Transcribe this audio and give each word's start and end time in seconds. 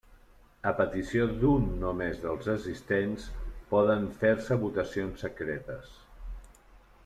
A 0.69 0.71
petició 0.77 1.27
d'un 1.43 1.67
només 1.83 2.17
dels 2.23 2.49
assistents, 2.55 3.29
poden 3.75 4.09
fer-se 4.25 4.61
votacions 4.67 5.25
secretes. 5.29 5.97